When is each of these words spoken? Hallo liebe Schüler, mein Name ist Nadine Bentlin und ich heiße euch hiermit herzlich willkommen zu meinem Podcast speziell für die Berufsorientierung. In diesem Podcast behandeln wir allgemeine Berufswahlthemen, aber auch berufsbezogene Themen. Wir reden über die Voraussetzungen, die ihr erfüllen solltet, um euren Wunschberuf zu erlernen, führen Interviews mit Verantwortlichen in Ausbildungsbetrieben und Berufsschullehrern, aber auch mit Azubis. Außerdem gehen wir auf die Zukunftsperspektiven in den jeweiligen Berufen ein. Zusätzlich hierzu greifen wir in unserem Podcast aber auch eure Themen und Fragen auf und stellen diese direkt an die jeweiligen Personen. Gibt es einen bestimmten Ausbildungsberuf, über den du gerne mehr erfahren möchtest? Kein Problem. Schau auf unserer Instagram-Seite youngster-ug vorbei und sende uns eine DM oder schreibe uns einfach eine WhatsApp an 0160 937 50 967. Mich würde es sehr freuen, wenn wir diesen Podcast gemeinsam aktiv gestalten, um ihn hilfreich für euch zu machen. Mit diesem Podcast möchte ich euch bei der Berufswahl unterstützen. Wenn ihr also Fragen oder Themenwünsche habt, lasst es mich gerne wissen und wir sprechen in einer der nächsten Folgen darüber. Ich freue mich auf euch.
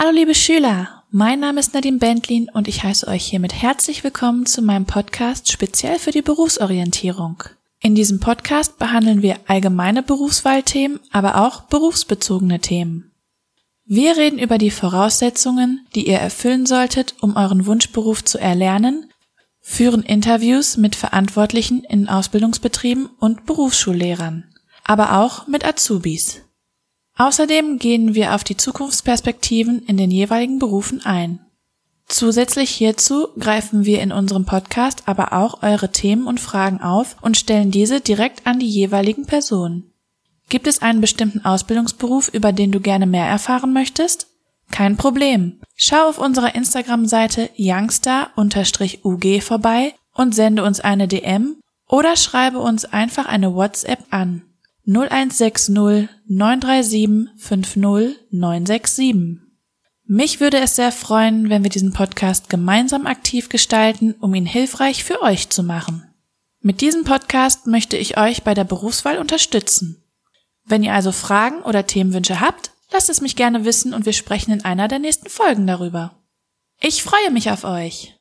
Hallo 0.00 0.12
liebe 0.12 0.36
Schüler, 0.36 1.02
mein 1.10 1.40
Name 1.40 1.58
ist 1.58 1.74
Nadine 1.74 1.98
Bentlin 1.98 2.48
und 2.54 2.68
ich 2.68 2.84
heiße 2.84 3.08
euch 3.08 3.24
hiermit 3.24 3.52
herzlich 3.52 4.04
willkommen 4.04 4.46
zu 4.46 4.62
meinem 4.62 4.84
Podcast 4.84 5.50
speziell 5.50 5.98
für 5.98 6.12
die 6.12 6.22
Berufsorientierung. 6.22 7.42
In 7.80 7.96
diesem 7.96 8.20
Podcast 8.20 8.78
behandeln 8.78 9.22
wir 9.22 9.40
allgemeine 9.48 10.04
Berufswahlthemen, 10.04 11.00
aber 11.10 11.44
auch 11.44 11.62
berufsbezogene 11.62 12.60
Themen. 12.60 13.10
Wir 13.86 14.16
reden 14.16 14.38
über 14.38 14.56
die 14.56 14.70
Voraussetzungen, 14.70 15.84
die 15.96 16.06
ihr 16.06 16.18
erfüllen 16.18 16.64
solltet, 16.64 17.16
um 17.20 17.34
euren 17.34 17.66
Wunschberuf 17.66 18.22
zu 18.22 18.38
erlernen, 18.38 19.10
führen 19.60 20.04
Interviews 20.04 20.76
mit 20.76 20.94
Verantwortlichen 20.94 21.82
in 21.82 22.08
Ausbildungsbetrieben 22.08 23.06
und 23.18 23.46
Berufsschullehrern, 23.46 24.44
aber 24.84 25.18
auch 25.18 25.48
mit 25.48 25.64
Azubis. 25.64 26.42
Außerdem 27.18 27.80
gehen 27.80 28.14
wir 28.14 28.34
auf 28.34 28.44
die 28.44 28.56
Zukunftsperspektiven 28.56 29.82
in 29.82 29.96
den 29.96 30.10
jeweiligen 30.10 30.60
Berufen 30.60 31.04
ein. 31.04 31.40
Zusätzlich 32.06 32.70
hierzu 32.70 33.28
greifen 33.38 33.84
wir 33.84 34.00
in 34.00 34.12
unserem 34.12 34.46
Podcast 34.46 35.02
aber 35.06 35.32
auch 35.32 35.62
eure 35.62 35.90
Themen 35.90 36.26
und 36.26 36.40
Fragen 36.40 36.80
auf 36.80 37.16
und 37.20 37.36
stellen 37.36 37.72
diese 37.72 38.00
direkt 38.00 38.46
an 38.46 38.60
die 38.60 38.68
jeweiligen 38.68 39.26
Personen. 39.26 39.92
Gibt 40.48 40.68
es 40.68 40.80
einen 40.80 41.02
bestimmten 41.02 41.44
Ausbildungsberuf, 41.44 42.28
über 42.32 42.52
den 42.52 42.72
du 42.72 42.80
gerne 42.80 43.06
mehr 43.06 43.26
erfahren 43.26 43.72
möchtest? 43.72 44.28
Kein 44.70 44.96
Problem. 44.96 45.60
Schau 45.74 46.08
auf 46.08 46.18
unserer 46.18 46.54
Instagram-Seite 46.54 47.50
youngster-ug 47.58 49.42
vorbei 49.42 49.94
und 50.14 50.34
sende 50.34 50.62
uns 50.62 50.80
eine 50.80 51.08
DM 51.08 51.56
oder 51.88 52.16
schreibe 52.16 52.60
uns 52.60 52.84
einfach 52.84 53.26
eine 53.26 53.54
WhatsApp 53.54 54.04
an 54.10 54.44
0160 54.90 56.08
937 56.28 57.28
50 57.36 57.76
967. 58.30 59.38
Mich 60.06 60.40
würde 60.40 60.60
es 60.60 60.76
sehr 60.76 60.92
freuen, 60.92 61.50
wenn 61.50 61.62
wir 61.62 61.68
diesen 61.68 61.92
Podcast 61.92 62.48
gemeinsam 62.48 63.06
aktiv 63.06 63.50
gestalten, 63.50 64.14
um 64.20 64.34
ihn 64.34 64.46
hilfreich 64.46 65.04
für 65.04 65.20
euch 65.20 65.50
zu 65.50 65.62
machen. 65.62 66.08
Mit 66.60 66.80
diesem 66.80 67.04
Podcast 67.04 67.66
möchte 67.66 67.98
ich 67.98 68.16
euch 68.16 68.44
bei 68.44 68.54
der 68.54 68.64
Berufswahl 68.64 69.18
unterstützen. 69.18 70.02
Wenn 70.64 70.82
ihr 70.82 70.94
also 70.94 71.12
Fragen 71.12 71.60
oder 71.60 71.86
Themenwünsche 71.86 72.40
habt, 72.40 72.70
lasst 72.90 73.10
es 73.10 73.20
mich 73.20 73.36
gerne 73.36 73.66
wissen 73.66 73.92
und 73.92 74.06
wir 74.06 74.14
sprechen 74.14 74.52
in 74.52 74.64
einer 74.64 74.88
der 74.88 75.00
nächsten 75.00 75.28
Folgen 75.28 75.66
darüber. 75.66 76.14
Ich 76.80 77.02
freue 77.02 77.30
mich 77.30 77.50
auf 77.50 77.64
euch. 77.64 78.14